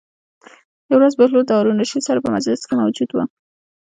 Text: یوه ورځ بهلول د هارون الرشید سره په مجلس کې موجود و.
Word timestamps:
یوه 0.89 0.97
ورځ 0.99 1.13
بهلول 1.19 1.43
د 1.45 1.51
هارون 1.57 1.75
الرشید 1.77 2.03
سره 2.07 2.19
په 2.23 2.29
مجلس 2.35 2.61
کې 2.67 2.75
موجود 2.81 3.09
و. 3.11 3.17